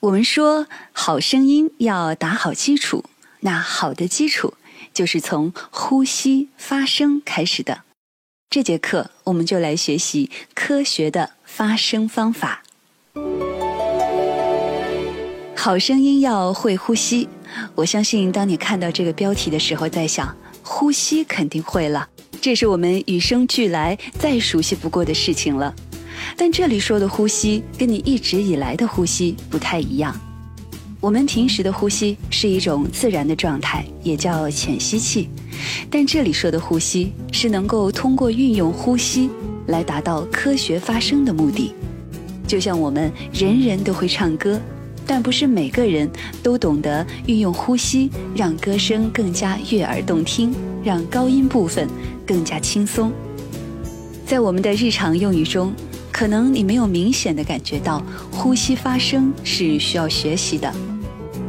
[0.00, 3.02] 我们说好声音要打好基础，
[3.40, 4.54] 那好的基础
[4.94, 7.82] 就是从呼吸发声开始的。
[8.48, 12.62] 这节课我们就来学习科学的发声方法。
[15.56, 17.28] 好声音要会呼吸。
[17.74, 22.08] 我相信，当你看到这个标题的时候，在想呼吸肯定会了，
[22.40, 25.74] 这是我们与生俱来、再熟悉不过的事情了。
[26.36, 30.18] 但这里说的呼吸，跟你一直以来的呼吸不太一样。
[31.00, 35.28] 我们平时的呼吸是一种自然的状态，也叫浅吸气。
[35.88, 39.30] 但这里说的呼吸，是能够通过运用呼吸
[39.66, 41.72] 来达到科学发声的目的。
[42.46, 44.60] 就像我们人人都会唱歌，
[45.06, 46.10] 但不是每个人
[46.42, 51.88] 都懂得运用呼吸，让歌声更加悦耳动听，让高音部分
[52.26, 53.12] 更加轻松。
[54.26, 55.72] 在我们的日常用语中，
[56.18, 60.74] 可能你没有明显的感觉到呼吸发声是需要学习的，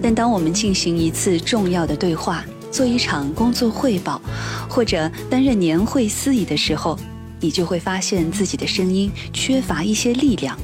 [0.00, 4.22] 但当我们进行一次重要的对话、做一场工作汇报，
[4.68, 6.96] 或者担任年会司仪的时候，
[7.40, 10.56] 你就会发现自己的声音缺乏一些力量，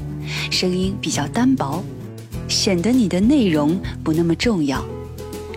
[0.48, 1.82] 声音比较单薄，
[2.46, 4.80] 显得你的内容不那么重要。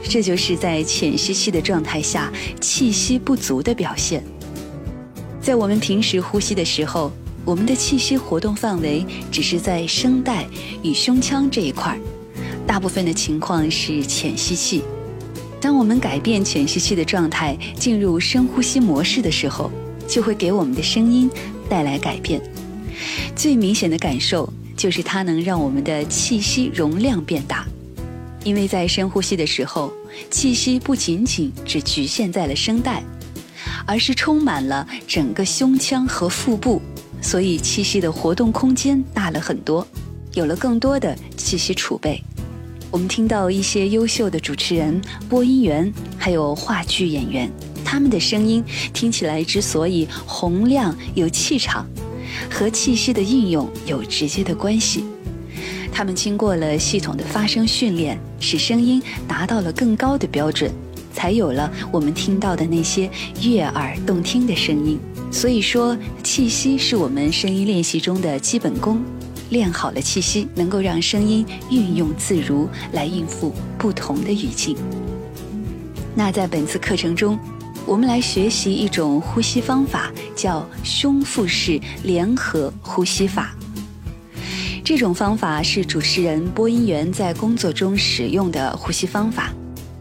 [0.02, 4.24] 这就是在浅吸气的状态下气息不足的表现。
[5.40, 7.12] 在我们平时呼吸的时候。
[7.44, 10.48] 我们的气息活动范围只是在声带
[10.84, 12.00] 与胸腔这一块儿，
[12.68, 14.84] 大部分的情况是浅吸气。
[15.60, 19.72] 当我们改变浅吸气的状态，进入深呼吸模式的时候，
[20.08, 21.30] 就会给我们的声音
[21.68, 22.42] 带来改变。
[23.36, 27.66] 最明显的感受就是它能让我们的气息容量变大，
[28.44, 29.92] 因为在深呼吸的时候，
[30.30, 33.04] 气息不仅仅只局限在了声带，
[33.86, 36.82] 而是充满了整个胸腔和腹部。
[37.22, 39.88] 所以气息的活动空间大了很多，
[40.34, 42.22] 有了更多的气息储备。
[42.90, 47.50] 我们听到一些优秀的主持人、播音员，还有话剧演员，
[47.86, 48.62] 他们的声音
[48.92, 51.88] 听起来之所以洪亮有气场，
[52.50, 55.06] 和气息的应用有直接的关系。
[55.94, 60.70] 他们经过了系统的发声训练，使声音达到了更高的标准，
[61.14, 63.10] 才有了我们听到的那些
[63.42, 65.00] 悦耳动听的声音。
[65.32, 69.02] 所以说，气息是我们声音练习中的基本功。
[69.50, 74.78] 练好了气息，能够让声音运用自如，来应付不同的语境。
[76.16, 77.40] 那在本次课程中，
[77.86, 83.56] 我们来学习一种呼吸方法，叫胸腹式联合呼吸法。
[84.84, 89.52] 这种方法是主持人、播音员在工作中使用的呼吸方法。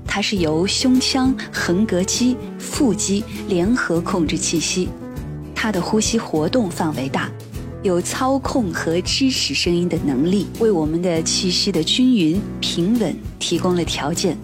[0.06, 4.88] 它是由胸腔、横膈肌、腹肌联合控制气息。
[5.62, 7.30] 它的呼吸活动范围大，
[7.82, 14.38] 有操控和支持声音的能力，为我们的气息的均匀平稳提供了条件，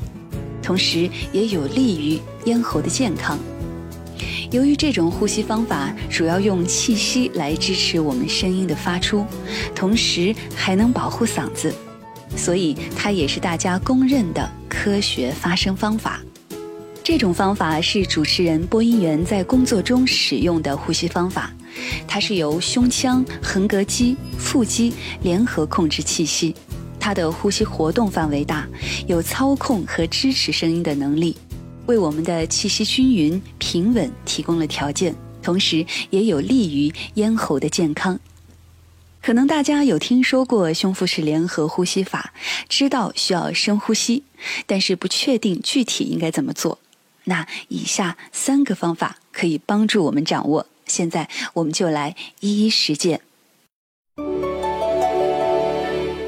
[0.62, 3.38] 同时也有利于咽喉的健康。
[4.50, 9.24] 由于这种呼吸方法主要用气息来支持我们声音的发出，
[9.74, 11.74] 同时还能保护嗓子，
[12.36, 16.20] 所以它也是大家公认的科学发声方法。
[17.06, 21.54] 这种方法是主持人、播音员在工作中使用的呼吸方法，
[22.04, 26.52] 它是由胸腔、横膈肌、腹肌联合控制气息，
[26.98, 28.66] 它的呼吸活动范围大，
[29.06, 31.36] 有操控和支持声音的能力，
[31.86, 38.18] 为我们的气息均匀平稳提供了条件，同时也有利于咽喉的健康。
[39.22, 42.32] 可能大家有听说过胸腹式联合呼吸法，
[42.68, 44.24] 知道需要深呼吸，
[44.66, 46.80] 但是不确定具体应该怎么做。
[47.28, 53.20] 那以下三个方法可以帮助我们掌握，现在我们就来一一实践。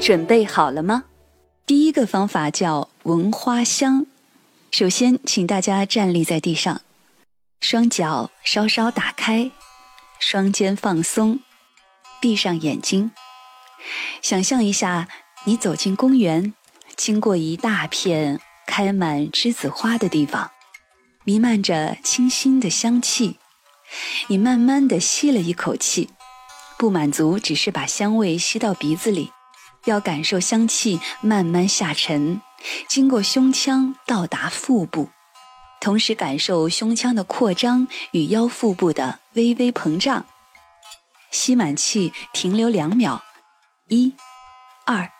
[0.01, 1.05] 准备好了吗？
[1.65, 4.05] 第一个方法叫闻花香。
[4.71, 6.81] 首先，请大家站立在地上，
[7.61, 9.51] 双脚稍稍打开，
[10.19, 11.39] 双肩放松，
[12.19, 13.11] 闭上眼睛，
[14.21, 15.07] 想象一下
[15.45, 16.53] 你走进公园，
[16.95, 20.51] 经过一大片开满栀子花的地方。
[21.25, 23.37] 弥漫着清新的香气，
[24.27, 26.09] 你慢慢的吸了一口气，
[26.77, 29.31] 不满足只是把香味吸到鼻子里，
[29.83, 32.41] 要感受香气慢慢下沉，
[32.87, 35.09] 经过胸腔到达腹部，
[35.81, 40.25] 同时感受胸腔的扩张与腰腹部的微微膨胀。
[41.31, 43.21] 吸满气，停留两秒，
[43.89, 44.15] 一、
[44.85, 45.11] 二，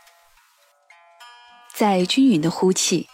[1.75, 3.08] 再均匀的呼气。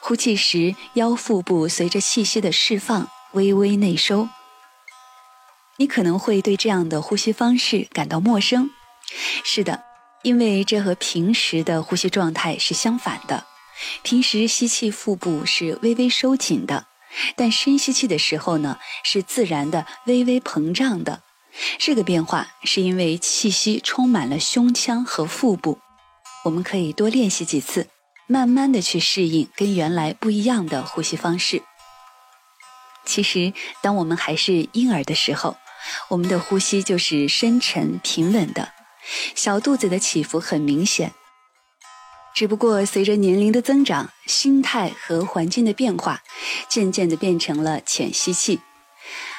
[0.00, 4.28] 呼气时，腰腹部随着气息的释放微微内收。
[5.78, 8.70] 你可能会对这样的呼吸方式感到陌生，
[9.44, 9.82] 是的，
[10.22, 13.44] 因为这和平时的呼吸状态是相反的。
[14.02, 16.86] 平时吸气，腹部是微微收紧的，
[17.36, 21.20] 但深吸气的时候呢，是自然的微微膨胀的。
[21.78, 25.78] 这个变化是因为气息充满了胸腔和腹部。
[26.44, 27.88] 我们可以多练习几次，
[28.26, 31.62] 慢慢的去适应跟原来不一样的呼吸方式。
[33.04, 33.52] 其实，
[33.82, 35.56] 当我们还是婴儿的时候，
[36.08, 38.72] 我们的呼吸就是深沉平稳的，
[39.34, 41.12] 小肚子的起伏很明显。
[42.34, 46.22] 只不过随着年龄的增长，心态和环境的变化，
[46.68, 48.60] 渐渐的变成了浅吸气。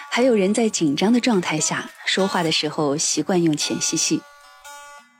[0.10, 4.22] 还有人在紧张的状态下说话的时候习惯用浅吸气。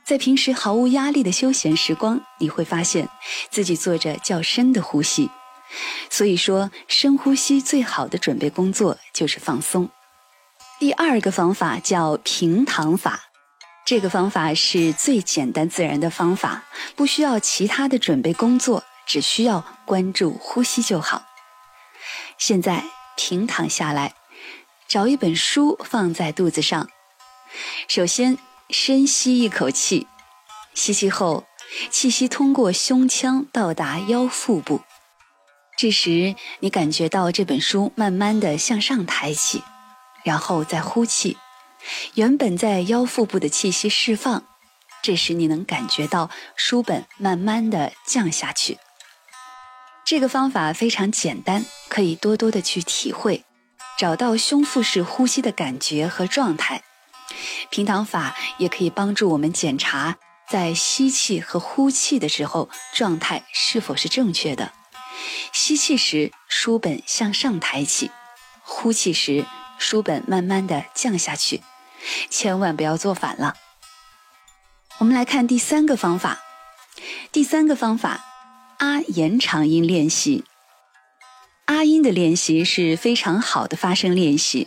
[0.08, 3.10] 在平时毫无压力的休闲时光，你会发现
[3.50, 5.28] 自己做着较深的呼吸。
[6.08, 9.90] 所以说，深呼吸最好的准备工作就是放松。
[10.78, 13.24] 第二个方法叫平躺法。
[13.84, 16.64] 这个方法是最简单自然的方法，
[16.96, 21.24] 不需要其他的准备工作，只需要关注呼吸就好。
[22.38, 22.82] 现在
[23.18, 24.14] 平躺下来，
[24.88, 26.88] 找一本书放在肚子上。
[27.88, 28.38] 首先
[28.70, 30.06] 深吸一口气，
[30.74, 31.46] 吸气后，
[31.90, 34.82] 气息通过胸腔到达腰腹部。
[35.78, 39.62] 这时你感觉到这本书慢慢的向上抬起，
[40.22, 41.38] 然后再呼气。
[42.12, 44.44] 原本在腰腹部的气息释放，
[45.02, 48.76] 这时你能感觉到书本慢慢的降下去。
[50.04, 53.44] 这个方法非常简单，可以多多的去体会，
[53.98, 56.82] 找到胸腹式呼吸的感觉和状态。
[57.70, 60.16] 平躺法也可以帮助我们检查
[60.48, 64.72] 在吸气和呼气的时候状态是否是正确的。
[65.52, 68.10] 吸气时书本向上抬起，
[68.62, 69.44] 呼气时。
[69.80, 71.62] 书本慢慢的降下去，
[72.28, 73.54] 千万不要做反了。
[74.98, 76.40] 我们来看第三个方法，
[77.30, 78.24] 第三个方法，
[78.78, 80.44] 啊延长音练习。
[81.66, 84.66] 啊音的练习是非常好的发声练习，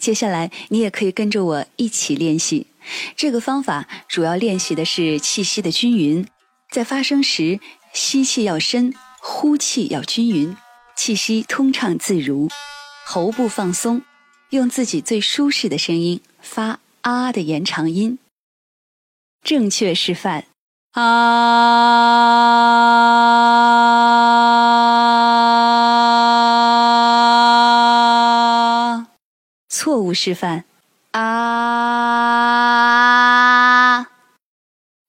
[0.00, 2.66] 接下来，你也可以跟着我一起练习。
[3.14, 6.26] 这个方法主要练习的是气息的均匀，
[6.72, 7.60] 在发声时
[7.92, 8.92] 吸气要深。
[9.22, 10.56] 呼气要均匀，
[10.96, 12.48] 气息通畅自如，
[13.04, 14.00] 喉部放松，
[14.48, 18.18] 用自己最舒适的声音发“啊”的延长音。
[19.42, 20.46] 正确示范：
[20.92, 22.30] 啊。
[30.14, 30.64] 示范：
[31.12, 32.00] 啊。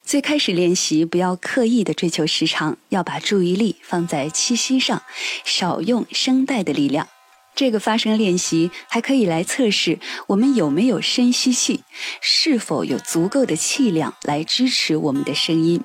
[0.03, 5.03] 最开始练习，不要刻意的追求时长，要把注意力放在气息上，
[5.45, 7.07] 少用声带的力量。
[7.55, 11.83] 这个发声练习还可以来测试我们有没有深吸气，
[12.19, 15.83] 是否有足够的气量来支持我们的声音。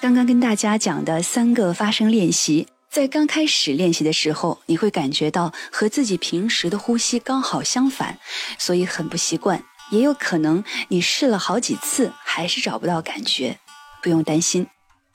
[0.00, 8.18] 刚刚跟大家讲的三个发声练习，在刚开始练习的时候，你会感觉到和自己平时的呼吸刚好相反，
[8.58, 9.64] 所以很不习惯。
[9.90, 13.58] 也有可能你试了好几次还是找不到感觉，
[14.02, 14.66] 不用担心。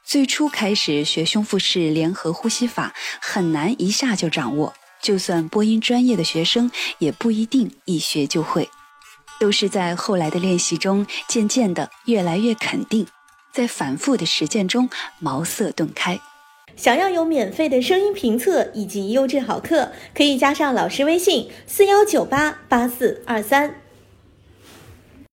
[0.04, 8.68] 最初开始学胸腹式联合呼吸法很难一下就掌握，就算播音专业的学生也不一定一学就会，
[9.40, 13.06] 都是在后来的练习中渐渐的越来越肯定，
[13.54, 16.20] 在反复的实践中茅塞顿开。
[16.78, 23.82] 想要有免费的声音评测以及优质好课，可以加上老师微信：四幺九八八四二三。